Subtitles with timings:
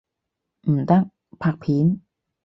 [0.63, 2.01] 唔得，拍片！